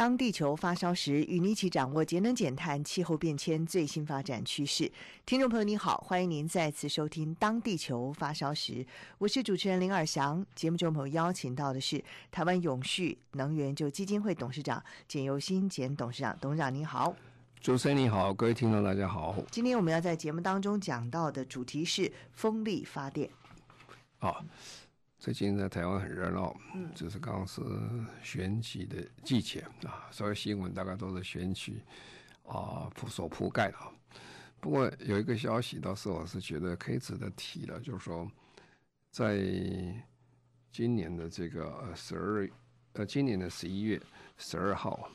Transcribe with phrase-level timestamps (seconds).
[0.00, 4.90] 当地球发烧时，与你一起掌握节能减碳、气候变迁最新发展趋势。
[5.26, 8.72] 听众朋友，你好，欢迎您再次收听《当地球发烧时》，
[9.18, 10.42] 我是主持人林尔翔。
[10.54, 17.14] 节目中朋友邀请到的是台湾永续能源就基金会董事长简尤新简董事长，董事长您好。
[17.60, 19.36] 主持人你好，各位听众大家好。
[19.50, 23.28] 今天我们要在节目当中讲到的主题是风力发电。
[24.18, 24.42] 好。
[25.20, 27.60] 最近在台湾很热闹，嗯，就是刚刚是
[28.22, 31.82] 选举的季节啊，所有新闻大概都是选举
[32.46, 33.76] 啊铺所铺盖的。
[34.60, 38.26] 不过有一个消息倒是我是觉得可以值得提的，就是说，
[39.10, 39.44] 在
[40.72, 42.50] 今年的这个十二
[42.94, 44.00] 呃，今年的十一月
[44.38, 45.10] 十二号，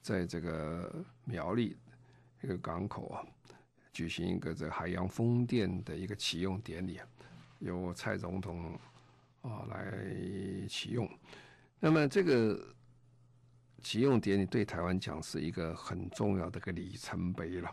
[0.00, 1.76] 在这个苗栗
[2.44, 3.26] 一个港口啊，
[3.92, 7.00] 举行一个这个海洋风电的一个启用典礼，
[7.58, 8.78] 由蔡总统。
[9.42, 11.08] 啊，来启用。
[11.78, 12.58] 那么这个
[13.82, 17.70] 启用典礼对台湾讲是一个很重要的个里程碑了，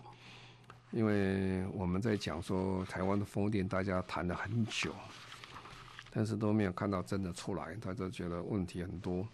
[0.92, 4.92] 因为我们在讲说台湾的风电，大家谈了很久，
[6.10, 9.28] 但是都没有看到真的出来，大家觉得问题很多。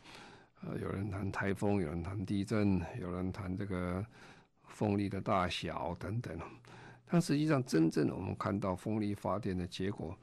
[0.62, 4.06] 呃，有人谈台风，有人谈地震，有人谈这个
[4.68, 6.38] 风力的大小等等，
[7.06, 10.18] 但实际上真正我们看到风力发电的结果。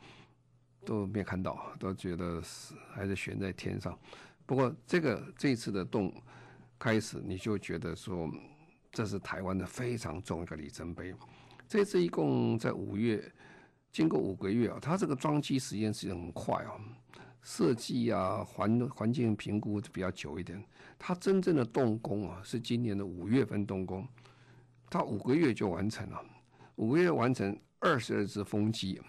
[0.84, 3.98] 都没看到，都觉得是还是悬在天上。
[4.44, 6.12] 不过这个这一次的动
[6.78, 8.30] 开始，你就觉得说
[8.90, 11.14] 这是台湾的非常重要的里程碑。
[11.68, 13.22] 这次一共在五月，
[13.90, 16.72] 经过五个月啊，它这个装机时间是很快啊，
[17.42, 20.62] 设计啊环环境评估比较久一点。
[20.98, 24.06] 它真正的动工啊是今年的五月份动工，
[24.90, 26.22] 它五个月就完成了，
[26.76, 29.00] 五个月完成二十二只风机。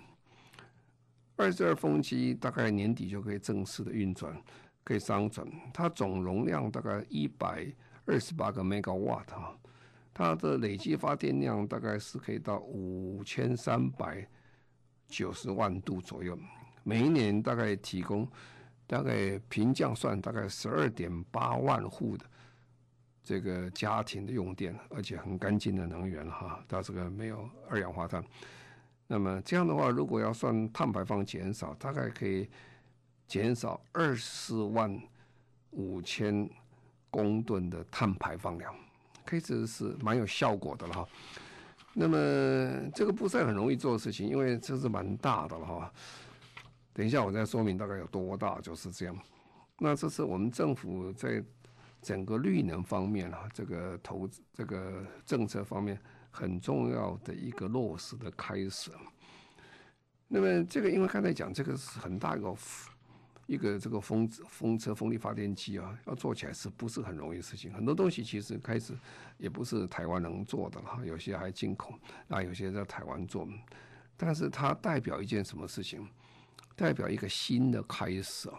[1.36, 4.40] 二十二风机大概年底就可以正式的运转，
[4.84, 5.48] 可以商转。
[5.74, 7.66] 它总容量大概一百
[8.06, 9.58] 二十八个 megawatt 哈，
[10.14, 14.28] 它的累计发电量大概是可以到五千三百
[15.08, 16.38] 九十万度左右。
[16.84, 18.28] 每一年大概提供
[18.86, 22.26] 大概平降算大概十二点八万户的
[23.24, 28.24] 这个家庭的用电，而且很干净的能源哈，它这个没有二氧化碳。
[29.14, 32.50] 那么这样的话，如果要算碳排放减少，大概可以
[33.28, 35.00] 减少二十万
[35.70, 36.50] 五千
[37.12, 38.74] 公吨的碳排放量，
[39.24, 41.08] 可以说是蛮有效果的了哈。
[41.94, 45.94] 那么这个不是很容易做的事情，因为这是蛮大的了哈。
[46.92, 49.16] 等一下我再说明大概有多大，就是这样。
[49.78, 51.44] 那这是我们政府在
[52.02, 56.00] 整个绿能方面啊，这个投资这个政策方面。
[56.36, 58.92] 很重要的一个落实的开始。
[60.28, 62.56] 那么这个，因为刚才讲这个是很大一个
[63.46, 67.72] 一个这个风风车风力发电机啊，要做起来是不是很容易的事情？
[67.72, 68.98] 很多东西其实开始
[69.38, 71.94] 也不是台湾能做的了，有些还进口，
[72.30, 73.48] 啊，有些在台湾做。
[74.18, 76.08] 但是它代表一件什么事情？
[76.76, 78.50] 代表一个新的开始。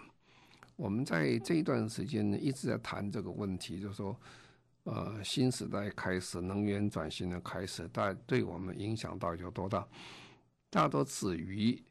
[0.77, 4.17] 我们在这一段时间呢，一直在谈这个问题，就是说。
[4.84, 9.87] 呃，新时代开始，能源转型的开始，但对我们影响到底有多大？
[10.69, 11.83] 大多止于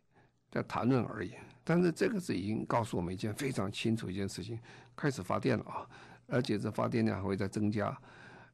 [0.52, 1.34] 在谈论而已。
[1.64, 4.59] 但是这个是已经告诉我们一件非常清楚一件事情：
[4.96, 5.90] 开始发电了啊！
[6.28, 7.98] 而且这发电量还会再增加。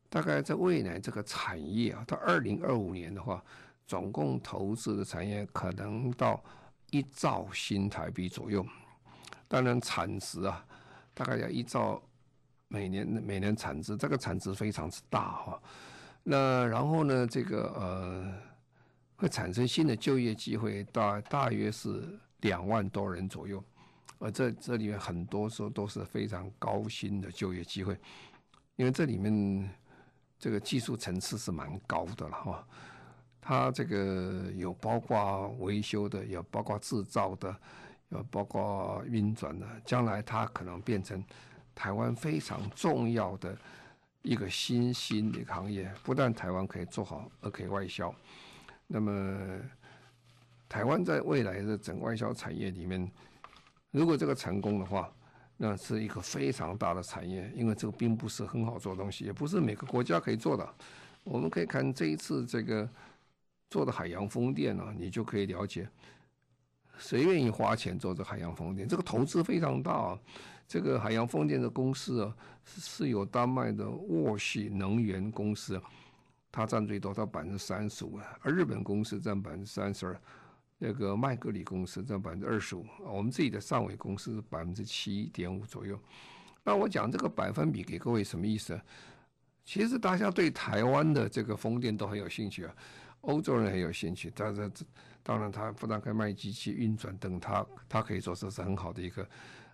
[0.10, 3.44] 大概在未来这个产业啊，到二零二五年的话，
[3.86, 6.42] 总共投资的产业可能到
[6.92, 8.66] 一兆新台币左右。
[9.50, 10.66] 当然产值啊，
[11.14, 12.02] 大概要一兆。
[12.72, 15.62] 每年每年产值，这个产值非常之大哈。
[16.24, 18.32] 那然后呢，这个呃，
[19.16, 22.04] 会产生新的就业机会，大大约是
[22.42, 23.64] 两万多人左右。
[24.20, 27.98] 而这这里面很多时候都是非常高薪的就业机会，
[28.76, 29.68] 因为这里面
[30.38, 32.68] 这个技术层次是蛮高的了哈。
[33.42, 37.56] 它这个有包括维修的，有包括制造的，
[38.10, 41.24] 有包括运转的，将来它可能变成。
[41.80, 43.58] 台湾非常重要的
[44.22, 48.14] 一个新兴的行业，不但台湾可以做好，而可以外销。
[48.86, 49.62] 那么，
[50.68, 53.10] 台湾在未来的整外销产业里面，
[53.92, 55.10] 如果这个成功的话，
[55.56, 60.76] 那是一个非常大的产业，因为这个并不是很好做东西，也不是每个国家可以做的。
[61.24, 62.90] 我们可以看这一次这个
[63.70, 65.88] 做的海洋风电呢，你就可以了解，
[67.00, 68.88] 谁愿意花钱做这海洋风电？
[68.88, 70.16] 这个投资非常大。
[70.68, 75.82] 这个海洋风电的公司啊，是由丹麦的沃西能源公司，
[76.52, 80.22] 它占最多，到百分之三十五，而日本公司占百分之三十二。
[80.78, 86.00] 那个麦格里公司占百分之二十五，我们自己的上纬公司是百分之七点五左右。
[86.64, 88.80] 那我讲这个百分比给各位什么意思？
[89.66, 92.76] 其实大家对台湾的这个风电都很有兴趣啊，
[93.22, 94.32] 欧洲人很有兴趣。
[94.36, 94.72] 但是
[95.30, 99.30] 当然，它不但可以卖机器运转等，它它可以说这是很好的一个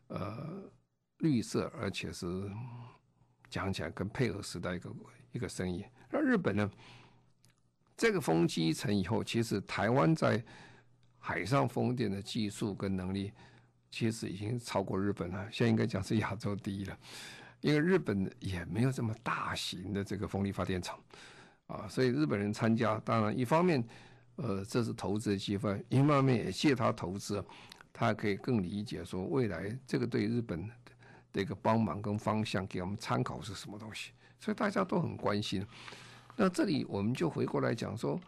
[0.07, 0.61] 呃
[1.19, 2.27] 绿色，而且是
[3.49, 4.93] 讲起来更配合时代一个
[5.31, 5.85] 一个生意。
[6.11, 6.69] 那日本呢，
[7.95, 10.43] 这个风机一成以后，其实台湾在
[11.19, 13.31] 海上风电的技术跟能力，
[13.89, 15.49] 其实已经超过日本了。
[15.53, 16.99] 现在应该讲是亚洲第一了，
[17.61, 20.99] 因为日本也没有这么大型的这个风力发电厂
[21.67, 23.81] 啊，所以日本人参加，当然一方面，
[24.35, 27.43] 呃，这是投资的机会；一方面也借他投资，
[27.91, 30.69] 他可以更理解说未来这个对日本
[31.31, 34.11] 的一个帮忙跟方向，给我们参考是什么东西。
[34.39, 35.65] 所以大家都很关心。
[36.35, 38.19] 那这里我们就回过来讲说。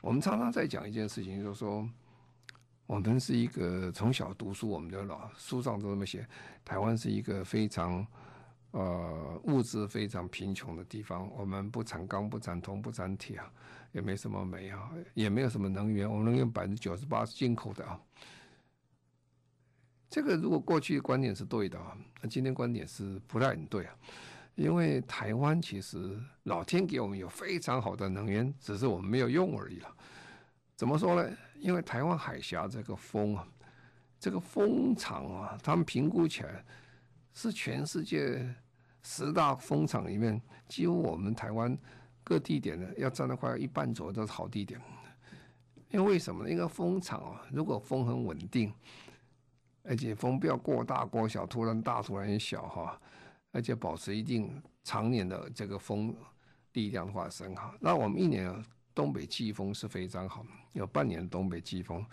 [0.00, 1.86] 我们常常在讲一件事情，就是说，
[2.86, 6.26] 我们是一个从小读书，我们的老书上都这么写，
[6.64, 8.06] 台湾是一个非常
[8.74, 11.30] 呃物质非常贫穷的地方。
[11.36, 13.50] 我们不产钢，不产铜，不产铁啊，
[13.92, 18.00] 也没什么煤啊，也没有什么能源，我们能源百分之九十八是进口的啊。
[20.10, 23.96] 这个如果过去观点是对的啊，那今天观点是不太很对啊。
[24.56, 29.96] 因为台湾其实老天给我们有非常好的能源，只是我们没有用而已了。
[30.76, 31.36] 怎么说呢？
[31.58, 33.46] 因为台湾海峡这个风啊，
[34.20, 36.64] 这个风场啊，他们评估起来
[37.32, 38.44] 是全世界
[39.04, 41.78] 十大风场里面，几乎我们台湾
[42.24, 44.80] 各地点呢要占到快要一半左右都是好地点。
[45.90, 46.50] 因为为什么呢？
[46.50, 48.72] 因为风场啊，如果风很稳定，
[49.84, 53.00] 而且风不要过大过小，突然大突然小哈。
[53.52, 56.12] 而且保持一定常年的这个风
[56.72, 57.72] 力量的话是很好。
[57.78, 58.52] 那我们一年
[58.92, 62.04] 东北季风是非常好，有半年东北季风。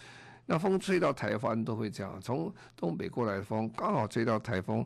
[0.45, 4.85] 那风吹到台湾都会这样，从东北过来的风刚好吹到台风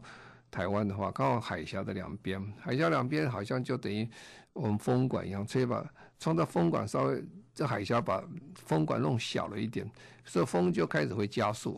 [0.55, 4.07] 台湾的话，刚好海峡的两边，海峡两边好像就等于
[4.53, 5.85] 我们风管一样，吹吧，
[6.17, 7.21] 冲到风管稍微
[7.53, 8.23] 这海峡把
[8.55, 9.85] 风管弄小了一点，
[10.23, 11.77] 所以风就开始会加速。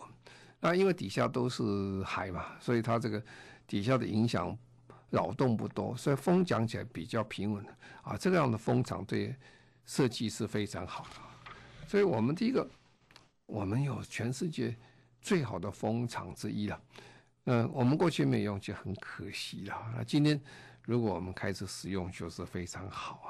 [0.59, 3.23] 那因为底下都是海嘛，所以它这个
[3.65, 4.55] 底下的影响。
[5.09, 7.65] 扰动不多，所以风讲起来比较平稳
[8.01, 8.17] 啊。
[8.17, 9.33] 这个样的风场对
[9.85, 11.55] 设计是非常好的。
[11.87, 12.69] 所以我们第一个，
[13.45, 14.75] 我们有全世界
[15.21, 16.77] 最好的风场之一了。
[17.49, 19.93] 嗯，我们过去没有用就很可惜了。
[19.95, 20.39] 那今天
[20.83, 23.27] 如果我们开始使用，就是非常好啊。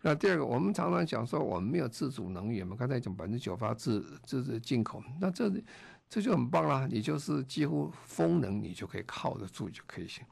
[0.00, 5.50] 那第二个，我们常常讲说我们没有自主能源嘛，刚才讲百分之九十八自自自进口，那这
[6.08, 6.86] 这就很棒啦。
[6.88, 10.24] 你就是几乎风能，你就可以靠得住就可以行。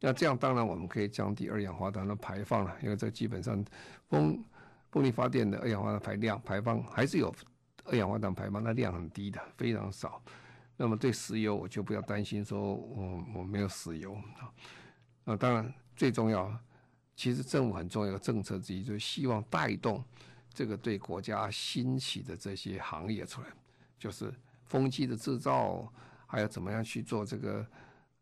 [0.00, 3.62] 那这样当然我们可以降低二氧化碳的排放了，因为这基本上
[4.08, 4.42] 风
[4.90, 7.30] 风力发电的二氧化碳排量排放还是有
[7.84, 10.22] 二氧化碳排放，那量很低的，非常少。
[10.78, 14.48] 那么对石油我就不要担心说我我没有石油啊。
[15.24, 16.50] 那当然最重要，
[17.14, 20.02] 其实政府很重要的政策之一就是希望带动
[20.54, 23.48] 这个对国家兴起的这些行业出来，
[23.98, 24.32] 就是
[24.64, 25.92] 风机的制造，
[26.26, 27.66] 还有怎么样去做这个。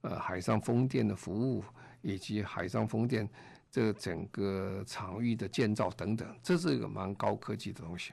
[0.02, 1.64] 呃，海上风电的服务，
[2.00, 3.28] 以及海上风电
[3.72, 8.12] 这整个场域的建造等等，这是一个蛮高科技的东西。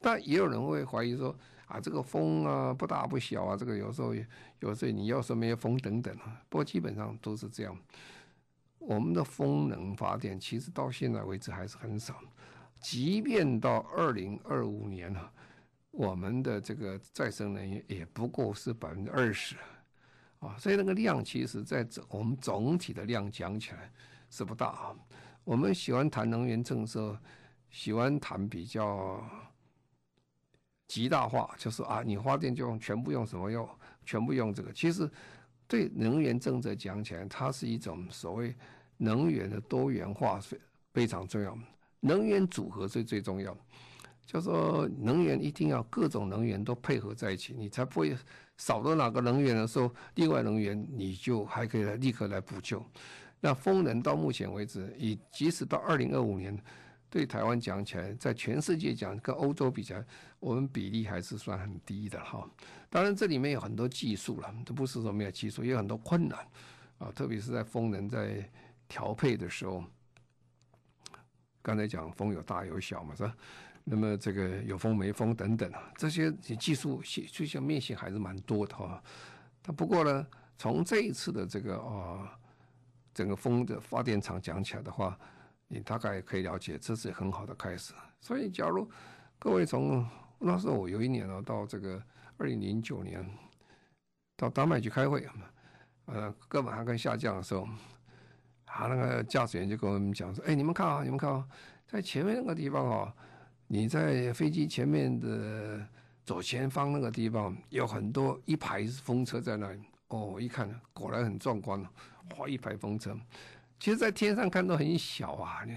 [0.00, 1.36] 但也有人会怀疑说，
[1.70, 4.12] 啊，这个风啊不大不小啊，这个有时候
[4.58, 6.42] 有时候你要说没有风等等啊。
[6.48, 7.76] 不过基本上都是这样。
[8.78, 12.18] 我们的风能发电其实到现在为止还是很少，
[12.80, 15.32] 即便到二零二五年了，
[15.90, 19.54] 我们的这个再生能源也不过是百分之二十。
[20.40, 23.92] 啊，所以那个量其实，在总我们总体的量讲起来
[24.30, 24.96] 是不大。
[25.44, 27.14] 我们喜欢谈能源政策，
[27.68, 29.22] 喜欢谈比较
[30.90, 33.68] 极大化，就是啊，你发电就用全部用什么用，
[34.04, 34.72] 全部用这个。
[34.72, 35.08] 其实
[35.68, 38.52] 对能源政策讲起来，它是一种所谓
[38.96, 40.60] 能源的多元化，非
[40.92, 41.56] 非常重要。
[42.00, 43.56] 能源组合是最重要，
[44.26, 48.16] 就是说能源一定要各种能源都配合在一起，你才不会。
[48.56, 52.84] 少了哪个能源的时候，另外能源你就还可以来立刻来补救。
[53.40, 56.54] 那风能到目前为止，以即使到二零二五年，
[57.10, 60.02] 对台湾讲起来，在全世界讲跟欧洲比起来，
[60.38, 62.48] 我们比例还是算很低的哈。
[62.88, 66.38] 当然这里面有很多技术了，这不是说没有技术，也有很多困难
[66.98, 68.48] 啊，特别是在风能在
[68.88, 69.84] 调配的时候。
[71.62, 73.36] 刚才讲风有大有小嘛，是吧？
[73.84, 79.02] 那么这个有风没风等等啊，这些技术就像面性还是蛮多的哈。
[79.62, 80.26] 它不过呢，
[80.56, 82.38] 从这一次的这个啊，
[83.12, 85.18] 整个风的发电厂讲起来的话，
[85.72, 87.94] 你大概可以了解，这是很好的开始。
[88.20, 88.90] 所以，假如
[89.38, 90.04] 各位从
[90.40, 92.02] 那时候我有一年呢，到这个
[92.36, 93.24] 二零零九年
[94.36, 95.24] 到丹麦去开会，
[96.06, 97.68] 呃，哥本哈根下降的时候。
[98.66, 101.44] 啊，那个驾驶员就跟我们讲说：“哎，你们看啊，你们看啊，
[101.88, 103.14] 在前面那个地方啊，
[103.66, 105.84] 你在飞机前面的
[106.24, 109.82] 左前方那个地方有很多一排风车在那里。
[110.08, 111.84] 哦，一看果然很壮观，
[112.38, 113.16] 哇，一排风车。
[113.80, 115.74] 其实，在天上看都很小啊，你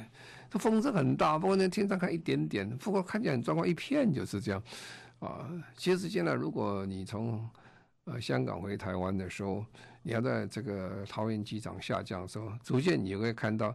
[0.51, 4.61] 这风车很大，不过那天上看一点点，不过看起来很壮观，一片就是这样
[5.19, 5.49] 啊。
[5.77, 7.49] 其实现在如果你从
[8.03, 9.65] 呃香港回台湾的时候，
[10.03, 13.73] 你要在这个桃园机场下降的时候，逐渐你会看到，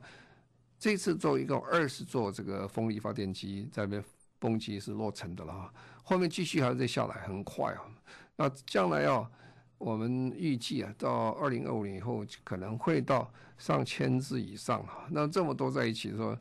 [0.78, 4.04] 这次做一个二十座这个风力发电机在那边
[4.38, 5.72] 风机是落成的了，
[6.04, 7.80] 后面继续还要再下来，很快啊。
[8.36, 9.28] 那将来啊，
[9.78, 15.06] 我们预计啊，到二零二五年以后可能会到上千只以上啊。
[15.10, 16.38] 那这么多在一起说，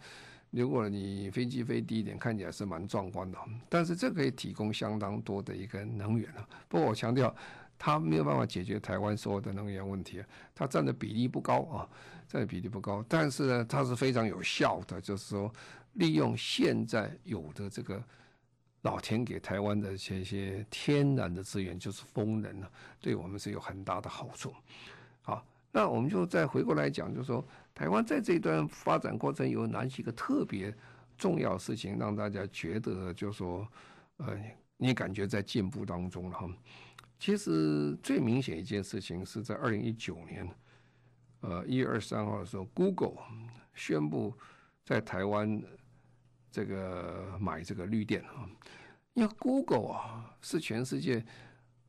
[0.51, 3.37] 如果你飞机飞低一点，看起来是蛮壮观的。
[3.69, 6.47] 但是这可以提供相当多的一个能源啊。
[6.67, 7.33] 不过我强调。
[7.79, 10.19] 它没有办法解决台湾所有的能源问题，
[10.55, 11.87] 它占的比例不高啊，
[12.27, 15.53] 占的比例不高，但是呢，它是非常有效的，就是说
[15.93, 18.03] 利用现在有的这个
[18.87, 24.53] 老天给台湾的这些天然的资源，就是风能呢，对我们是有很大的好处。
[25.21, 30.73] 好，那我们就再回过来讲，就说台湾在这一段发展过程有哪几个特别
[31.17, 33.67] 重要事情，让大家觉得就说，
[34.17, 34.41] 呃，
[34.77, 36.49] 你感觉在进步当中了哈。
[37.19, 40.49] 其实最明显一件事情是在二零一九年，
[41.41, 43.17] 呃一月二十三号的时候，Google
[43.73, 44.33] 宣布
[44.85, 45.61] 在台湾
[46.51, 48.49] 这个买这个绿电啊，
[49.13, 51.25] 因为 Google 啊是全世界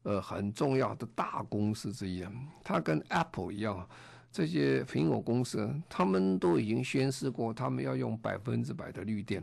[0.02, 2.32] 呃很重要的大公司之一啊，
[2.64, 3.88] 它跟 Apple 一样，
[4.30, 9.42] 这些苹果公司他们都已经宣示过，他们要用百分之百的绿电。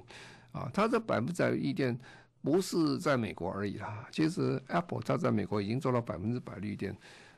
[0.52, 2.00] 啊，它这百分之百绿电。
[2.42, 6.96] 不是在美国而已啦，其实 Apple 它在美国已经做到百分之百绿电，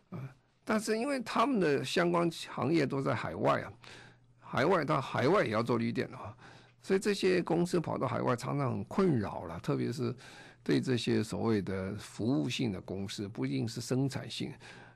[0.10, 0.20] 啊，
[0.66, 3.72] 但是因为他们的相关行业都在海外啊，
[4.42, 6.36] 海外到海外也要做绿电啊，
[6.88, 10.16] 所以这些公司跑到海外常常很困扰了，特别是
[10.64, 14.54] 对这些所谓的服务性的公司，不一定是生产性。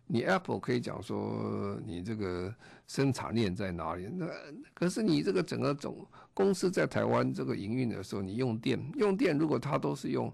[0.07, 2.55] 你 Apple 可以讲说你这个
[2.88, 4.07] 生产链在哪里？
[4.10, 4.25] 那
[4.74, 10.33] 可是你这个整个总公司在台湾这个营运的时候，你用电用电，如果它都是用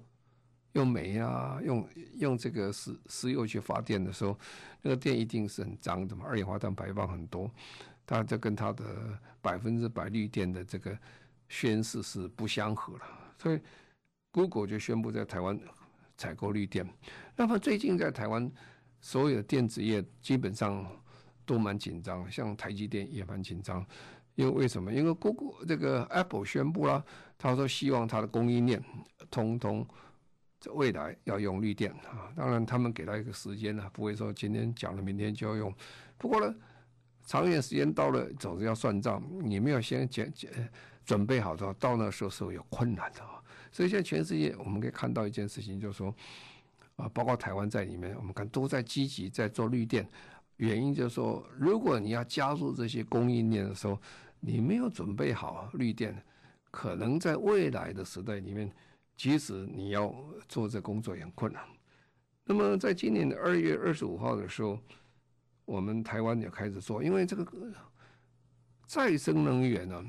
[0.73, 4.37] 用煤啊，用用这个石石油去发电的时候，
[4.83, 7.49] 那个电一定是很脏的嘛，二氧化碳排放很多，
[8.05, 8.85] 它这跟它的
[9.41, 10.95] 百分之百绿电的这个
[11.49, 13.05] 宣示是不相合了。
[13.37, 13.59] 所以
[14.31, 15.59] Google 就宣布在台湾
[16.17, 16.87] 采购绿电。
[17.35, 18.51] 那么最近在台湾。
[18.99, 20.83] 所有的电子业基本上
[21.45, 23.85] 都蛮紧张，像台积电也蛮紧张，
[24.33, 24.91] 因为为什么？
[24.91, 27.05] 因为 Google 这个 Apple 宣布了，
[27.37, 28.83] 他说希望他的供应链
[29.29, 29.87] 通通
[30.59, 32.33] 在未来要用绿电啊。
[32.35, 35.73] 当然，他们给他一个时间呢，不会说今天讲了，明天就要用。
[36.17, 36.53] 不过呢，
[37.23, 40.51] 长远时间到了，总是要算账，你没有先减减
[41.07, 43.41] 准备好的话，到那时候是有困难的啊。
[43.71, 46.13] 所以现在全世界我们可以看到一件事情，就是说。
[46.97, 50.09] 啊，包括台湾在里面，我们看都在积极在做绿电。
[50.55, 54.01] 原因就是说，如果你要加入这些供应链的时候，
[54.39, 56.19] 你没有准备好绿电，
[56.71, 58.71] 可能在未来的时代里面，
[59.15, 60.11] 即使你要
[60.49, 61.61] 做这工作也很困难。
[62.43, 64.79] 那么，在今年的二月二十五号的时候，
[65.65, 67.45] 我们台湾也开始做，因为这个
[68.87, 70.03] 再生能源呢，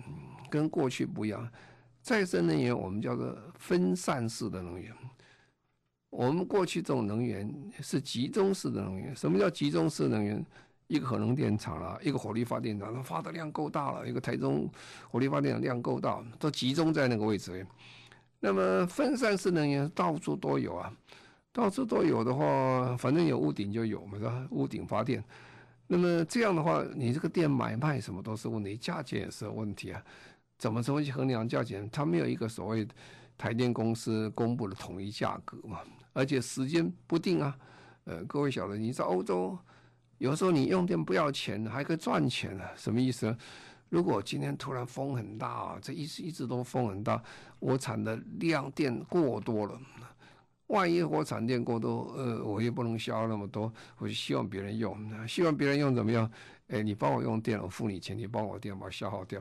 [0.50, 1.48] 跟过去不一样。
[2.00, 4.92] 再生能源我们叫做分散式的能源。
[6.10, 9.14] 我们过去这种能源是集中式的能源。
[9.14, 10.44] 什么叫集中式能源？
[10.86, 14.08] 一个核能电厂啦，一个火力发电厂，它发的量够大了。
[14.08, 14.66] 一个台中
[15.10, 17.66] 火力发电量够大，都集中在那个位置。
[18.40, 20.90] 那么分散式能源到处都有啊，
[21.52, 24.48] 到处都有的话，反正有屋顶就有嘛，是吧？
[24.50, 25.22] 屋顶发电。
[25.86, 30.02] 那么这样的话，你这个电买卖什么都是问题，价钱也是问题啊。
[30.58, 31.88] 怎么说去衡量价钱？
[31.90, 32.86] 它没有一个所谓
[33.38, 35.80] 台电公司公布的统一价格嘛。
[36.12, 37.56] 而且时间不定啊，
[38.04, 39.56] 呃，各位晓得，你在欧洲，
[40.18, 43.38] 有时候你用电不要钱，还可以赚钱啊，什么意思呢？
[43.88, 47.22] 如果今天突然风很大啊，这一直一直都风很大，
[47.60, 49.80] 我产的量电过多了，
[50.66, 56.28] 万一我产电过多，呃，我也不能消耗那么多，我就希望别人用，希望别人用怎么样？
[56.66, 59.40] 哎，你帮我用电，我付你钱，你帮我电，把它消耗掉，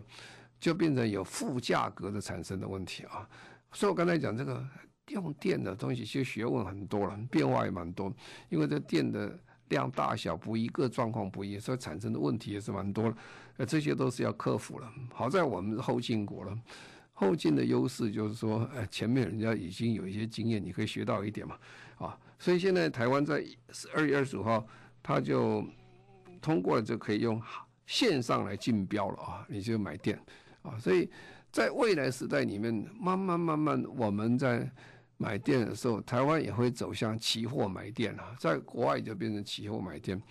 [0.59, 3.27] 就变成有负价格的产生的问题啊。
[3.71, 4.65] 所以我刚才讲这个
[5.09, 8.13] 用电的东西，其实学问很多了，变化也蛮多，
[8.49, 9.37] 因为这电的。
[9.69, 13.17] 量大小不一，各状况不一，所以产生的问题也是蛮多的。
[13.57, 14.89] 呃，这些都是要克服了。
[15.13, 16.57] 好在我们是后进国了，
[17.11, 21.57] 后进的优势就是说，呃，前面人家已经有一些经验，你可以学到一点嘛，
[21.97, 23.43] 啊，所以现在台湾在
[23.93, 24.65] 二月二十五号，
[25.03, 25.67] 他就
[26.39, 27.41] 通过了，就可以用
[27.85, 30.17] 线上来竞标了啊，你就买电
[30.67, 31.09] 啊，所以
[31.51, 34.69] 在未来时代里面，慢慢慢慢，我们在。
[35.19, 40.21] 买电的时候，台湾也会走向期货买电了，在国外就变成期货买电。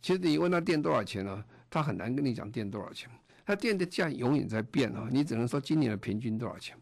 [0.00, 1.44] 其实你问他电多少钱呢？
[1.68, 3.10] 他很难跟你讲电多少钱。
[3.44, 6.74] 他电的价永远在变啊，你只能说今年的平均多少钱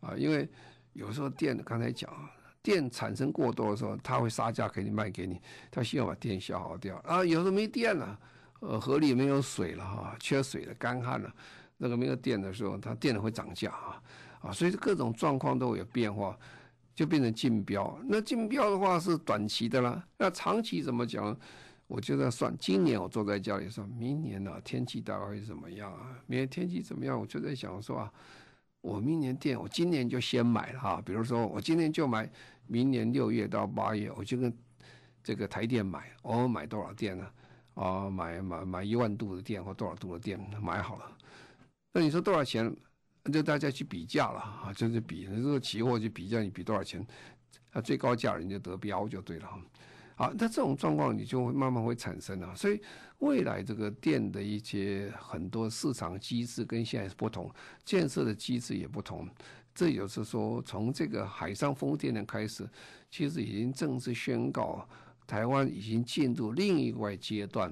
[0.00, 0.16] 啊？
[0.16, 0.48] 因为
[0.92, 2.28] 有时候电，刚才讲啊，
[2.64, 5.40] 电产生过多的时候，他会杀价给你卖给你，
[5.70, 7.24] 他希望把电消耗掉啊。
[7.24, 8.18] 有时候没电了，
[8.58, 11.32] 呃，河里没有水了哈，缺水了，干旱了，
[11.78, 14.02] 那个没有电的时候，它电的会涨价啊
[14.42, 16.38] 啊，所以各种状况都有变化。
[16.94, 20.04] 就变成竞标，那竞标的话是短期的啦。
[20.16, 21.38] 那长期怎么讲？
[21.86, 26.18] 我就在算，今年我坐在家里算，明年呢、天气大概会怎么样啊？
[26.26, 27.16] 明年天气怎么样？
[27.16, 28.12] 我就在想说啊，
[28.80, 31.00] 我明年电，我今年就先买了哈。
[31.06, 32.28] 比如说我今年就买，
[32.66, 34.52] 明年六月到八月，我就跟
[35.22, 37.24] 这个台电买，我买多少电呢？
[37.74, 41.17] 啊，买买买一万度的电或多少度的电买好了。
[41.92, 42.74] 那你说多少钱？
[43.30, 47.06] 就大家去比价了啊，就是比，那这个期货去比价，你比多少钱，
[47.72, 49.60] 啊，最高价人家得标就对了哈。
[50.16, 52.80] 好，那这种状况你就会慢慢会产生了，所以
[53.18, 57.52] 未来这个电的一些很多市场机制跟现在是不同，
[57.84, 59.28] 建设的机制也不同。
[59.74, 62.66] 这也就是说，从这个海上风电的开始，
[63.10, 64.88] 其实已经正式宣告，
[65.26, 67.70] 台湾已经进入另一个阶段，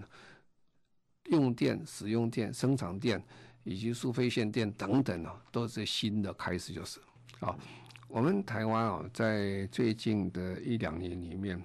[1.30, 3.24] 用电、使用电、生产电。
[3.66, 7.00] 以及苏菲线电等等啊，都是新的开始，就是
[7.40, 7.58] 啊。
[8.06, 11.60] 我们台湾啊，在最近的一两年里面，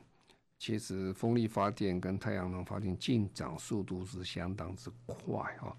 [0.57, 5.77] 其实风力发电跟太阳能发电进展速度是相当之快啊。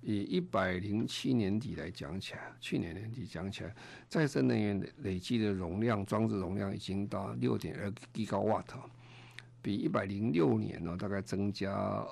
[0.00, 3.76] 以一百零七年底来讲起来，去年年底讲起来，
[4.08, 8.80] 再生能源累计的容量装置容量已经到六点二吉瓦特，
[9.60, 12.02] 比一百零六年呢大概增加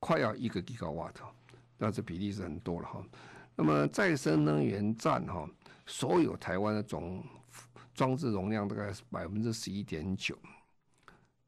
[0.00, 1.24] 快要一个吉瓦特。
[1.76, 3.04] 那这比例是很多了哈，
[3.56, 5.48] 那么再生能源占哈
[5.86, 7.22] 所有台湾的总
[7.94, 10.38] 装置容量大概是百分之十一点九。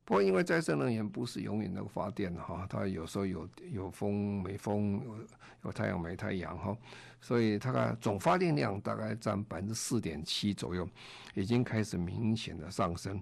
[0.04, 5.16] 不过因为再生能源不是永远那个发电哈，它有时候有有风没风，有
[5.64, 6.76] 有太阳没太阳哈，
[7.20, 10.88] 所以它的总发电量大概占百分之四点七左右，
[11.34, 13.20] 已经开始明显的上升。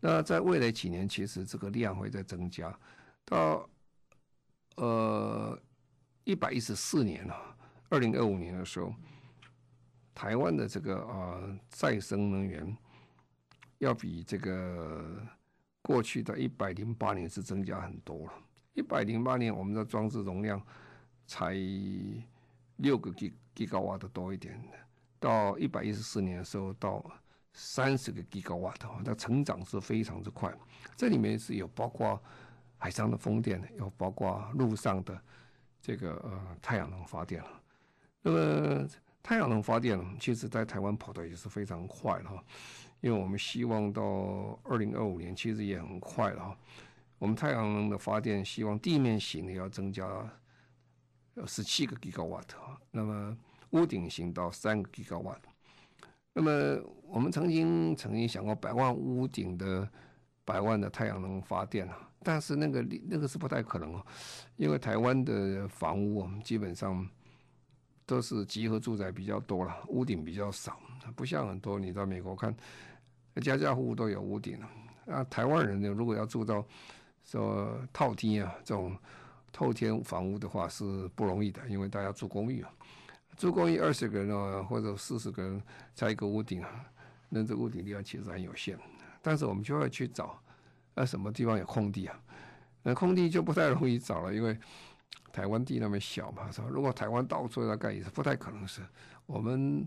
[0.00, 2.78] 那在未来几年，其实这个量会在增加，
[3.24, 3.68] 到
[4.76, 5.58] 呃。
[6.28, 7.56] 一百一十四年了，
[7.88, 8.94] 二零二五年的时候，
[10.14, 12.76] 台湾的这个啊再生能源
[13.78, 15.26] 要比这个
[15.80, 18.32] 过去的一百零八年是增加很多了。
[18.74, 20.62] 一百零八年我们的装置容量
[21.26, 21.54] 才
[22.76, 24.62] 六个吉吉瓦的多一点，
[25.18, 27.02] 到一百一十四年的时候到
[27.54, 30.54] 三十个吉瓦的，那成长是非常之快。
[30.94, 32.22] 这里面是有包括
[32.76, 35.18] 海上的风电，有包括陆上的。
[35.80, 37.48] 这个呃太阳能发电了，
[38.22, 38.86] 那么
[39.22, 42.44] 太阳能发电其实在台湾跑的也是非常快了哈，
[43.00, 44.02] 因为我们希望到
[44.64, 46.58] 二零二五年其实也很快了哈，
[47.18, 50.06] 我们太阳能的发电希望地面型的要增加
[51.46, 52.48] 十七个 gigawat，
[52.90, 53.36] 那么
[53.70, 55.48] 屋顶型到三个吉瓦特，
[56.32, 59.88] 那么我们曾经曾经想过百万屋顶的
[60.44, 62.07] 百万的太阳能发电啊。
[62.20, 64.04] 但是那个那个是不太可能哦，
[64.56, 67.08] 因为台湾的房屋啊，基本上
[68.04, 70.80] 都是集合住宅比较多了，屋顶比较少，
[71.14, 72.52] 不像很多你到美国看，
[73.40, 74.68] 家家户户都有屋顶了。
[75.14, 76.64] 啊，台湾人呢，如果要住到
[77.24, 78.96] 说套厅啊这种
[79.52, 82.70] 透天房屋的话是不容易的，因为大家住公寓啊，
[83.36, 85.62] 住公寓二十个人啊或者四十个人
[85.94, 86.84] 在一个屋顶啊，
[87.28, 88.76] 那这屋顶力量其实很有限。
[89.22, 90.42] 但是我们就要去找。
[90.98, 92.20] 那什么地方有空地啊？
[92.82, 94.58] 那空地就不太容易找了，因为
[95.32, 96.66] 台湾地那么小嘛，是吧？
[96.68, 98.82] 如果台湾到处要盖也是不太可能是。
[99.24, 99.86] 我们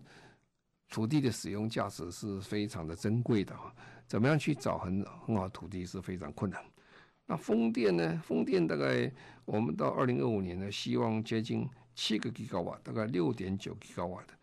[0.87, 3.75] 土地的使用价值是非常的珍贵的啊，
[4.07, 6.63] 怎么样去找很很好土地是非常困难。
[7.25, 8.21] 那风电呢？
[8.25, 9.11] 风电大概
[9.43, 14.33] 我们到二零二五年呢，希望接近七个吉瓦，大概六点九吉瓦的。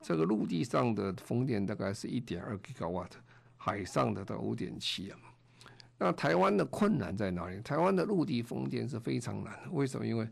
[0.00, 3.16] 这个陆地上的风电大概是一点二吉瓦的，
[3.56, 5.18] 海上的到五点七啊。
[6.02, 7.60] 那台湾的困难在哪里？
[7.60, 10.04] 台湾的陆地风电是非常难的，为什么？
[10.06, 10.28] 因为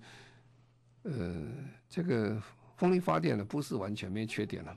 [1.03, 1.47] 呃，
[1.89, 2.43] 这个
[2.77, 4.77] 风力发电呢不是完全没缺点了。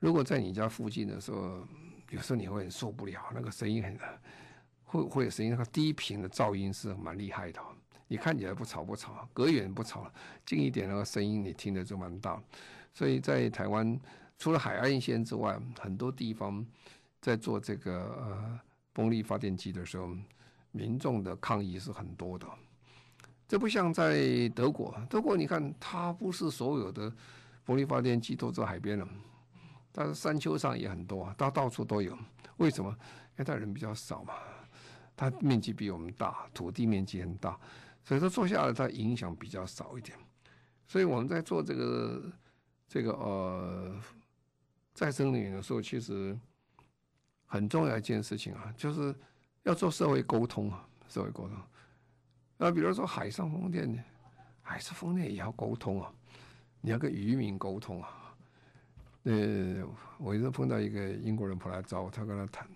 [0.00, 1.66] 如果在你家附近的时候，
[2.10, 3.98] 有时候你会很受不了，那个声音很，
[4.84, 7.60] 会会有声音，那个低频的噪音是蛮厉害的。
[8.08, 10.12] 你看起来不吵不吵，隔远不吵，
[10.44, 12.42] 近一点那个声音你听得就蛮大。
[12.92, 13.96] 所以在台湾，
[14.36, 16.66] 除了海岸线之外，很多地方
[17.20, 18.60] 在做这个呃
[19.00, 20.14] 风力发电机的时候，
[20.72, 22.46] 民众的抗议是很多的。
[23.48, 27.10] 这不像在德国，德国你看它不是所有的
[27.64, 29.08] 风力发电机都在海边了，
[29.90, 32.14] 但是山丘上也很多，它到处都有。
[32.58, 32.90] 为什么？
[32.90, 34.34] 因为它人比较少嘛，
[35.16, 37.58] 它面积比我们大，土地面积很大。
[38.04, 40.14] 所以说做下来，它影响比较少一点。
[40.86, 42.30] 所以我们在做这个
[42.86, 43.98] 这个呃
[44.92, 46.38] 再生能源的时候，其实
[47.52, 49.12] 很重要一件事情啊，就是
[49.64, 51.58] 要做社会沟通啊，社会沟通。
[52.56, 54.00] 那比如说海上风电呢，
[54.62, 56.12] 海上风电也要沟通啊，
[56.80, 58.08] 你要跟渔民沟通啊。
[59.24, 59.84] 呃，
[60.18, 62.68] 我一直碰到一个英国人跑来找我，他跟他谈，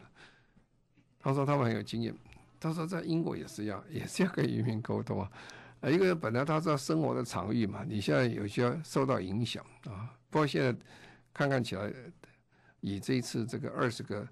[1.21, 2.13] 他说他们很有经验。
[2.59, 5.31] 他说在英国也是一样，也是要跟渔民沟通啊。
[5.81, 10.11] 呃，一个本来他是生活的场域嘛，你现在有些受到影响啊。
[10.31, 10.75] 不过现在
[11.33, 11.93] 看看起来，
[12.81, 14.27] 以这一次这个二十个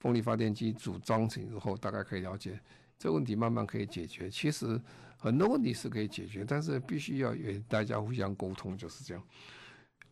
[0.00, 2.58] 风力发电机组装成之后，大概可以了解
[2.98, 4.28] 这个问题，慢慢可以解决。
[4.28, 4.80] 其实
[5.16, 9.22] 很多问题是可以解决，但是必须要与大家互相沟通，就是这样。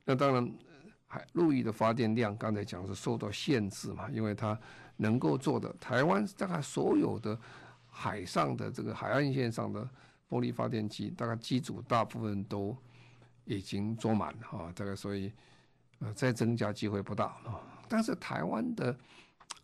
[0.04, 0.54] 那当然，
[1.08, 4.58] 海陆域的发电量刚才讲是受到限制嘛，因为它。
[5.00, 7.38] 能够做的，台湾大概所有的
[7.86, 9.88] 海上的这个海岸线上的
[10.26, 12.76] 风力发电机，大概机组大部分都
[13.44, 15.32] 已经装满了啊，大概所以
[16.00, 17.62] 呃再增加机会不大啊。
[17.88, 18.98] 但是台湾的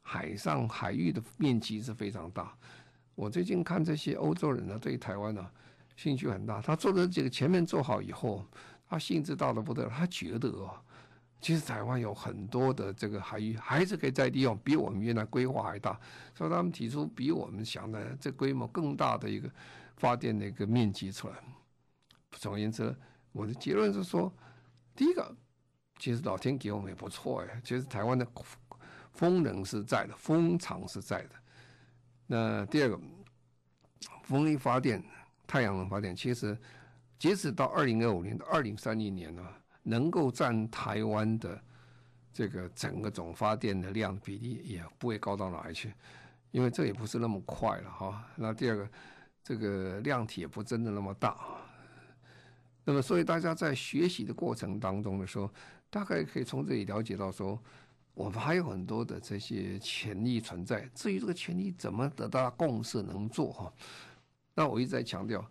[0.07, 2.55] 海上海域的面积是非常大，
[3.15, 5.51] 我最近看这些欧洲人呢，对台湾呢
[5.97, 8.45] 兴趣很大，他做的这个前面做好以后，
[8.87, 10.71] 他兴致大的不得了，他觉得哦。
[11.41, 16.01] 其实台湾有很多的这个海域还是可以再利用，比我们原来规划还大，
[16.35, 19.51] 所以他们提出比我们想的这规模更大的一个
[19.99, 21.35] 发电的一个面积出来。
[22.31, 22.97] 总而言之，
[23.33, 24.33] 我的结论是说，
[24.97, 25.37] 第一个，
[25.99, 28.25] 其实老天给我们也不错哎，其实台湾的
[29.15, 31.31] 风能是在的，风场是在的。
[32.27, 33.01] 那第二个，
[34.23, 35.03] 风力发电、
[35.47, 36.57] 太阳能发电，其实
[37.19, 39.43] 截止到二零二五年到二零三零年呢。
[39.87, 41.63] 能够占台湾的
[42.33, 45.93] 这个整个总发电的量比例也不会高到哪里去，
[46.53, 48.25] 因为这也不是那么快了哈。
[48.35, 48.89] 那第二个，
[49.43, 51.37] 这个量体也不真的那么大。
[52.83, 55.53] 那么，所以大家在学习的过程当中的时候，
[55.91, 57.63] 大概可以从这里了解到说，
[58.15, 60.89] 我们还有很多的这些潜力存在。
[60.95, 63.73] 至于这个潜力怎么得到共识能做哈，
[64.55, 65.45] 那我一直在强调，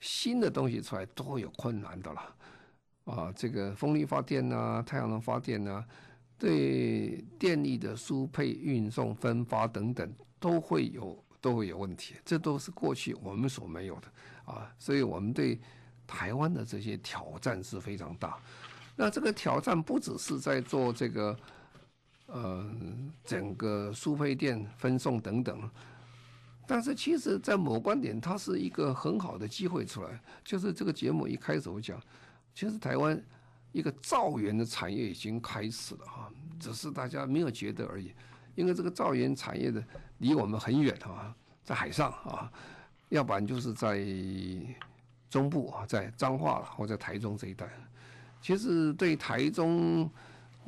[0.00, 2.34] 新的东西出来都会有困难的啦。
[3.04, 5.82] 啊，这个风力发电啊，太阳能发电啊，
[6.36, 12.16] 对电力的输配、运送、分发等等，都会有都会有问题。
[12.24, 14.08] 这都是过去我们所没有的
[14.44, 15.58] 啊，所以我们对
[16.06, 18.38] 台湾的这些挑战是非常大。
[18.96, 21.38] 那这个挑战不只是在做这个，
[22.28, 22.64] 呃，
[23.24, 25.70] 整个输配电分送等等，
[26.66, 30.20] 但是其实，在某观点，它是一个很好的机会出来。
[30.44, 31.98] 就是这个节目一开始我讲。
[32.54, 33.18] 其实台湾
[33.72, 38.12] 一个造园的产业已经开始了哈，只是大家没有觉得而已。
[38.54, 39.82] 因为这个造园产业的
[40.18, 42.52] 离我们很远啊，在海上啊，
[43.08, 44.04] 要不然就是在
[45.30, 47.66] 中部啊，在彰化了或者台中这一带。
[48.42, 50.10] 其实对台中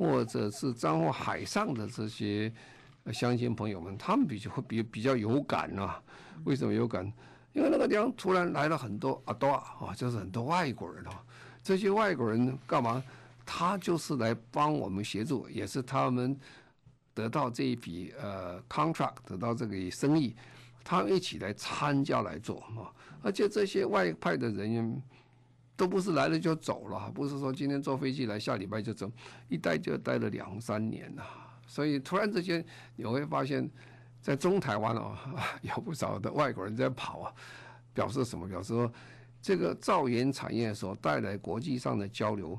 [0.01, 2.51] 或者是彰化海上的这些
[3.13, 6.01] 乡亲朋友们，他们比较会比比较有感啊。
[6.43, 7.05] 为什么有感？
[7.53, 11.23] 因为那个地方突然来了很多阿多啊，就是很多外国人啊。
[11.61, 13.03] 这些外国人干嘛？
[13.45, 16.35] 他就是来帮我们协助，也是他们
[17.13, 20.35] 得到这一笔呃 contract，得到这个生意，
[20.83, 22.89] 他们一起来参加来做啊。
[23.21, 25.03] 而且这些外派的人员
[25.81, 29.11] 都不是来了就走了，不是说今天坐飞机来，下礼拜就走，
[29.47, 31.23] 一待就待了两三年呐。
[31.65, 32.63] 所以突然之间
[32.95, 33.67] 你会发现，
[34.21, 35.17] 在中台湾哦，
[35.63, 37.33] 有不少的外国人在跑啊，
[37.95, 38.47] 表示什么？
[38.47, 38.91] 表示说。
[39.43, 42.55] 这个造园产业所带来国际上的交流，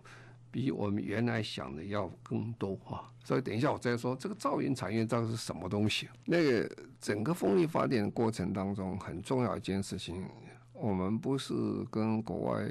[0.51, 3.07] 比我们原来想的要更多啊！
[3.23, 6.09] 所以等一下我再说这个造园产业到底是什么东西。
[6.25, 10.29] 那个整个风力发电过程当中，很重要一件事情，
[10.73, 11.55] 我们不是
[11.89, 12.69] 跟国外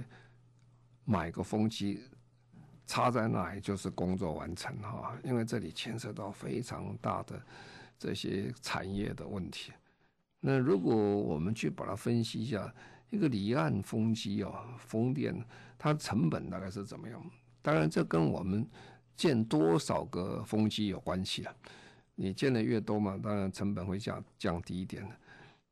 [1.12, 2.02] 买个风机
[2.88, 7.42] 插在那里就是工作完成哈，因为这里牵涉到非常大的
[8.00, 9.74] 这些产业的问题。
[10.40, 12.74] 那如果我们去把它分析一下，
[13.10, 15.36] 一个离岸风机哦，风电
[15.78, 17.22] 它成本大概是怎么样？
[17.62, 18.66] 当然，这跟我们
[19.18, 21.54] 建多少个风机有关系了。
[22.16, 25.16] 你建的越多嘛，当然成本会降降低一点的。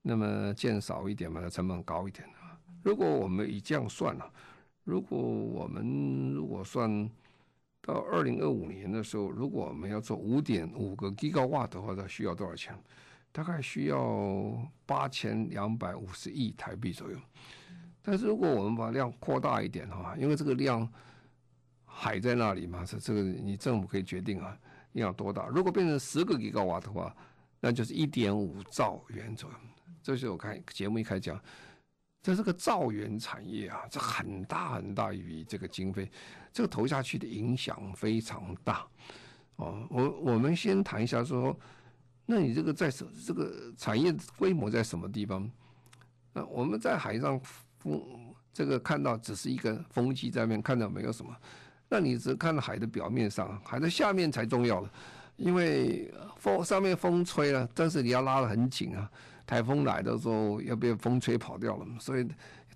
[0.02, 2.60] 那么建少一点嘛，它成本高一点啊。
[2.84, 4.34] 如果我们以这样算了，
[4.90, 7.08] 如果我们如果算
[7.80, 12.76] 到二零二五年的时候，如果我们要做五点五个 Gigawatt 的话，它需要多少钱？
[13.32, 17.18] 大概需要八千两百五十亿台币左右。
[18.02, 20.92] 但是如果我们把量扩大一点的话，因为这个量
[21.86, 24.58] 还在那里嘛，是这个你政府可以决定啊，
[24.94, 25.46] 要多大？
[25.50, 27.16] 如果变成十个 Gigawatt 的话，
[27.60, 29.56] 那就是一点五兆元左右。
[30.02, 31.40] 这是我看节目一开始
[32.22, 36.12] 这是个兆元产业啊，这很大很大一笔这个经费，
[36.52, 38.86] 这个投下去的影响非常大。
[39.56, 41.58] 哦，我我们先谈一下说，
[42.26, 45.50] 那你这个在什这个产业规模在什么地方？
[46.34, 47.40] 那我们在海上
[47.80, 48.02] 风
[48.54, 51.36] 这个看到只是一个风机在那边看到没有什么，
[51.88, 54.92] 那你只看到海的表面上，海的下面才重要了，
[55.38, 59.10] 因为风上面风吹了，但是你要拉得很紧啊。
[59.50, 62.28] 台风来的时候要被风吹跑掉了，所以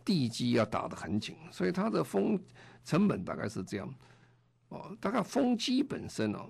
[0.04, 2.40] 地基要打得很紧，所以它的风
[2.84, 3.88] 成本大概是这样。
[4.70, 6.50] 哦，大概风机本身哦，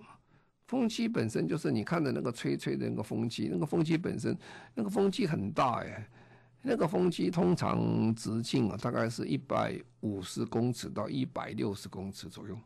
[0.70, 4.34] 风机本身就是你看的那个吹吹的那个风机，那个风机本身，
[4.74, 6.10] 那个风机很大哎，
[6.62, 12.58] 那个风机通常直径啊大概是一百五十公尺到一百六十公尺左右。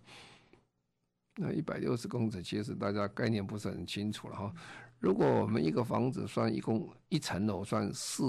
[1.40, 4.54] 那一百六十公尺其实大家概念不是很清楚了哈。
[5.00, 8.26] 如果我们一个房子算一公一层楼算四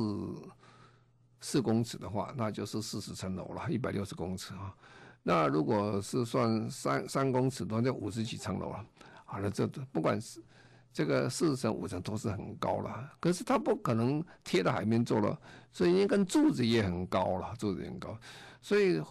[1.41, 4.75] 四公尺的话，那就是四十层楼了，一百六十公尺啊。
[5.23, 8.85] 那如果是算三三公尺，那就五十几层楼了。
[9.25, 10.43] 好了，这不管是
[10.93, 15.41] 这个四层五层都是很高了，可是它不可能贴到海面做了，
[15.73, 18.19] 所以那根柱子也很高了，柱子很高。
[18.61, 19.03] 所以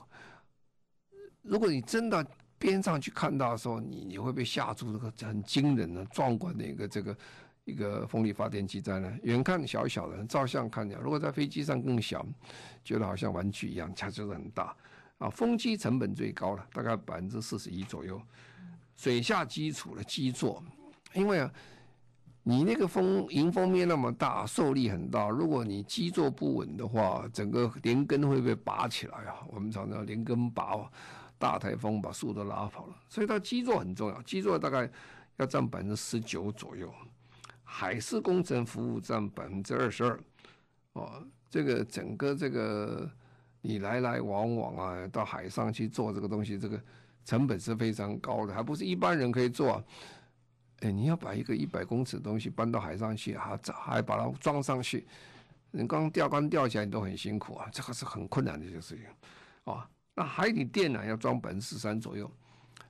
[1.42, 2.26] 如果你真的
[2.60, 7.18] 边上去看到的时候，你你会被吓住，这个很惊人的壮观的一个这个。
[7.68, 12.26] 一个风力发电机在那，远看小小的，照相看起来，如果在飞机上更小，
[12.82, 14.74] 觉得好像玩具一样，它就是很大
[15.18, 15.30] 啊。
[15.30, 18.22] 风机成本最高了，大概百分之四十一左右。
[18.96, 20.64] 水下基础的基座，
[21.14, 21.52] 因为啊，
[22.42, 29.46] 你那个风迎风面那么大，受力很大，如果你基座不稳的话，整个连根会被拔起来啊。
[29.50, 30.90] 我们常常连根拔，
[31.38, 34.90] 大台风把树都拉跑了，所以它基座很重要，基座大概
[35.36, 36.90] 要占百分之十九左右。
[37.70, 40.20] 海事工程服务占百分之二十二，
[40.94, 43.08] 哦，这个整个这个
[43.60, 46.82] 你来来往往啊，到海上去做这个东西，这个
[47.26, 49.84] 成本是非常高的，还不是一般人可以做。
[50.80, 55.06] 哎，你要把一个一百公尺的东西搬到海上去，还还把它装上去，
[55.72, 59.04] 你刚吊杆吊起来你都很辛苦啊，这个是很困难的一个事情。
[59.66, 59.84] 哦，
[60.16, 62.32] 那海底电缆要装百分之三左右，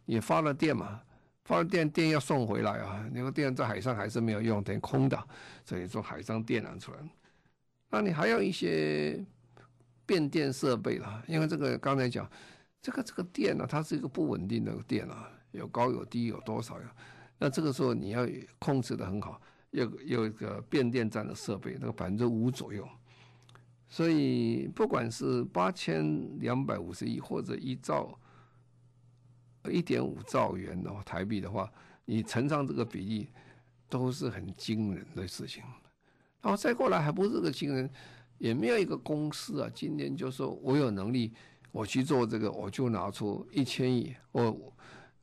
[0.05, 1.01] 也发了电嘛。
[1.47, 5.17] 发电电要送回来啊，那个电在海上还是没有用，等于空的，
[5.63, 6.97] 所以说海上电缆出来。
[7.89, 9.25] 那你还要一些
[10.05, 12.29] 变电设备啦，因为这个刚才讲，
[12.81, 16.93] 这个这个电呢、它是一个不稳定的电啊，有高有低，有多少呀？
[17.37, 18.27] 那这个时候你要
[18.59, 22.85] 控制的很好，有有一个变电站的设备，那个百分之五左右。
[23.87, 28.19] 所以不管是八千两百五十亿或者一兆。
[29.71, 31.71] 一点五兆元的台币的话，
[32.05, 33.29] 你乘上这个比例，
[33.89, 35.63] 都是很惊人的事情。
[36.41, 37.89] 然后再过来还不是个惊人，
[38.37, 41.33] 也没有一个公司啊，今年就说我有能力，
[41.71, 44.73] 我去做这个，我就拿出一千亿，我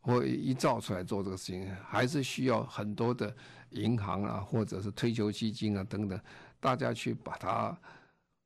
[0.02, 3.34] 我一造出来做这个事情，还是需要很多的
[3.70, 6.20] 银行啊，或者是退休基金啊等等，
[6.60, 7.78] 大家去把它，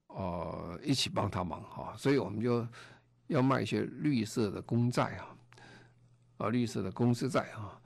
[0.08, 1.94] 呃，一起帮他忙哈。
[1.96, 2.64] 所以我们就
[3.26, 5.34] 要卖一些绿色的公债啊。
[6.38, 7.78] 啊，绿色的公司债啊，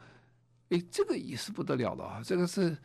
[0.69, 2.23] 诶，这个也是不得了的啊！
[2.25, 2.77] 这个是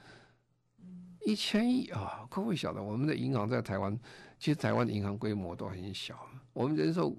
[1.25, 3.97] 一千亿啊，各位晓得，我们的银行在台湾，
[4.39, 7.15] 其实台湾的银行规模都很小，我们人寿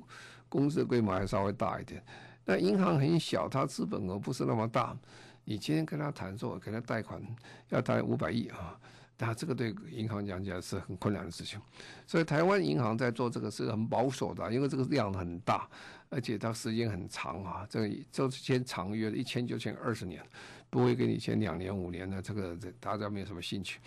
[0.49, 2.03] 公司的规模还稍微大一点。
[2.45, 4.97] 那银行很小，它资本额不是那么大。
[5.45, 7.23] 你今天跟他谈说，给他贷款
[7.69, 8.79] 要贷五百亿啊，
[9.19, 11.61] 那这个对银行讲起来是很困难的事情。
[12.07, 15.69] 所以台湾银行在做这个是很保守的，因为这个量很大。
[16.11, 20.25] 而且它时间很长啊，这个就签长约一签就签二十年，
[20.71, 23.79] 不会给你签两年五年的，这个大家没有什么兴趣，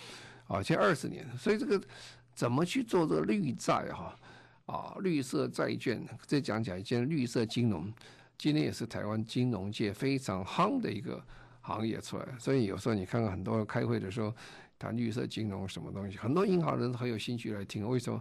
[0.45, 1.81] 啊，签二十年，所以这个
[2.35, 4.15] 怎么去做这个绿债哈，
[4.67, 7.91] 啊，绿色债券，再讲讲一件绿色金融，
[8.37, 11.19] 今天也是台湾金融界非常夯的一个
[11.61, 12.27] 行业出来。
[12.37, 14.31] 所以有时候你看看很多人开会的时候
[14.81, 17.87] 谈绿色金融什么东西，很多银行人很有兴趣来听。
[17.87, 18.19] 为什么？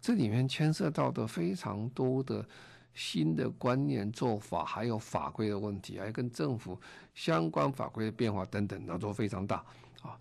[0.00, 2.46] 这里面牵涉到的非常多的
[2.92, 6.78] 新的观念做法，还有法规的问题，还有跟政府
[7.14, 9.64] 相关法规的变化等等，那都非常大
[10.02, 10.18] 啊。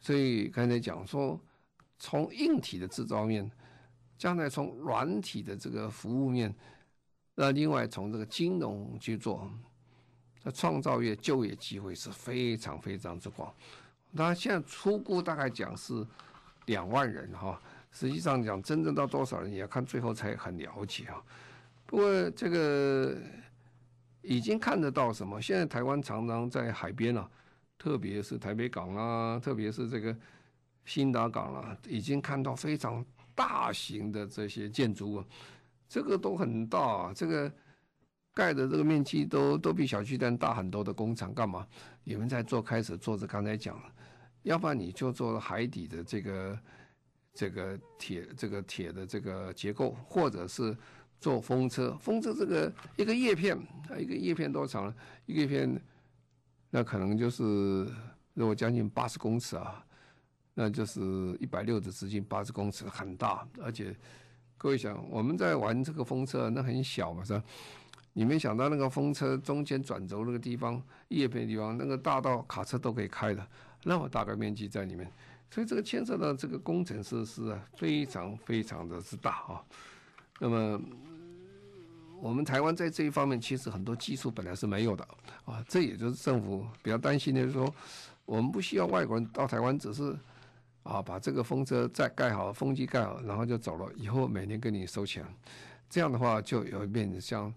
[0.00, 1.38] 所以刚才讲说，
[1.98, 3.50] 从硬体的制造面。
[4.16, 6.54] 将来从软体的这个服务面，
[7.34, 9.50] 那另外从这个金融去做，
[10.44, 13.52] 那创造业就业机会是非常非常之广。
[14.16, 16.06] 那现在初步大概讲是
[16.66, 21.20] 两万人哈，实际上讲真正到多少人也要看最后才很了解啊。
[21.84, 23.16] 不过这个
[24.22, 25.42] 已经看得到什么？
[25.42, 27.28] 现在台湾常常在海边啊，
[27.76, 30.16] 特别是台北港啊，特别是这个
[30.84, 33.04] 新达港啊，已经看到非常。
[33.36, 35.24] 大型的这些建筑物，
[35.88, 37.50] 这个都很大，这个
[38.32, 41.66] 盖的这个面积都都比小巨蛋大很多的工厂，干嘛？
[42.04, 43.92] 你们在做开始做着刚才讲了，
[44.44, 46.58] 要不然你就做海底的这个
[47.34, 50.74] 这个铁这个铁的这个结构，或者是
[51.20, 53.56] 做风车，风车这个一个叶片
[53.90, 54.94] 啊，一个叶片多长呢？
[55.26, 55.82] 一个叶片，
[56.70, 57.42] 那可能就是
[58.34, 59.84] 如果将近八十公尺啊。
[60.56, 61.00] 那就是
[61.40, 63.44] 一百六的直径，八十公尺，很大。
[63.60, 63.92] 而且
[64.56, 67.42] 各位想，我们在玩这个风车，那很小嘛，是吧？
[68.12, 73.44] 你没想到那个风车中间转轴那个地方，叶片的地方，那个大到卡车都可以开的，
[73.84, 75.08] 那么大的面积在里面。
[75.50, 79.64] 所以这个牵涉到这个工程设施啊，非常非常的之大啊。
[80.40, 80.80] 那么
[82.20, 85.06] 我们台湾在这一方面，其实很多技术本来是没有的
[85.44, 85.64] 啊。
[85.68, 87.72] 这也就是政府比较担心的，就是说
[88.24, 90.16] 我们不需要外国人到台湾，只是。
[90.84, 93.90] 啊，把这个风车再盖好，风机盖好，然后就走了。
[93.96, 95.24] 以后每年跟你收钱，
[95.88, 97.50] 这样的话就有一点像，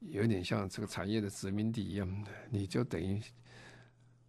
[0.00, 3.18] 有点像这个产业的殖民地一样的，你就等于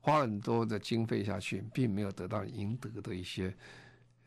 [0.01, 3.55] 花很多的经费下去，并没有得到赢得的一些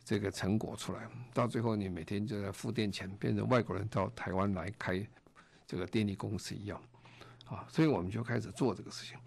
[0.05, 1.09] 这个成果出来。
[1.33, 5.05] 到最后，你每天就在付电钱，变成外国人到台湾来开
[5.67, 6.81] 这个电力公司一样。
[7.47, 9.19] 啊，所以我们就开始做这个事情。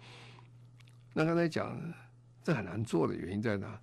[1.12, 1.76] 那刚才讲
[2.42, 3.80] 这很难做的原因在哪？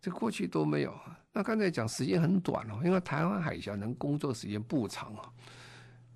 [0.00, 0.98] 这过去都没有。
[1.32, 5.30] 那刚才讲时间很短哦，因为台湾海峡能工作时间不长啊。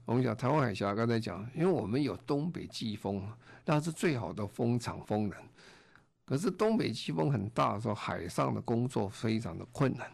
[0.05, 3.27] 我们讲台湾海峡，刚才讲，因为我们有东北季风，
[3.65, 5.39] 那是最好的风场风能。
[6.25, 10.11] 可是东北季风很大的时候，海上的工作非常的困难，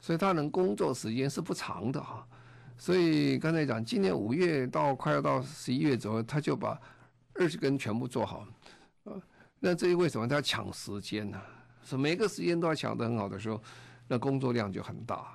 [0.00, 2.26] 所以他能工作时间是不长的哈。
[2.78, 6.80] 所以刚才讲，今年五月到快要到十一月左右，他就把
[7.34, 8.46] 二十根全部做好。
[9.60, 11.40] 那至于为什么他要抢时间呢？
[11.84, 13.62] 是每个时间都要抢得很好的时候，
[14.08, 15.26] 那工作量就很大。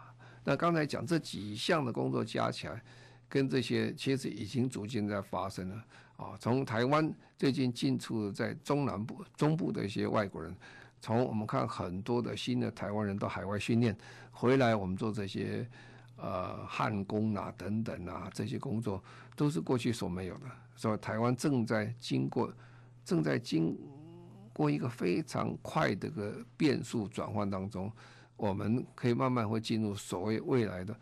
[0.43, 2.81] 那刚才讲这几项的工作加起来，
[3.29, 5.83] 跟这些其实已经逐渐在发生了
[6.17, 6.35] 啊。
[6.39, 10.53] 从台湾最近进出在中南部、中部的一些外国人，
[10.99, 13.97] 从我们看很多的新的台湾人到海外训练
[14.31, 15.65] 回来，我们做这些
[16.17, 19.01] 呃焊工啊等等啊这些工作，
[19.35, 20.45] 都是过去所没有的。
[20.75, 22.53] 所以台湾正在经过，
[23.05, 23.77] 正在经。
[24.53, 27.91] 过一个非常快的个变数转换当中，
[28.35, 30.99] 我们可以慢慢会进入所谓未来的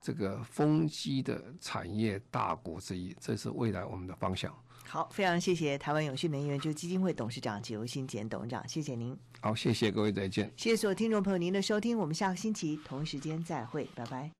[0.00, 4.54] 这个风机的产业大国之一，这是未来我们的方向。
[4.84, 9.14] 好，非常谢谢台湾永续能源就基金会董事长简尤新简董事长，谢谢您。
[9.40, 10.50] 好，谢谢各位，再见。
[10.56, 14.37] 谢谢所有听众朋友您的收听，我们下个星期同一时间再会，拜拜。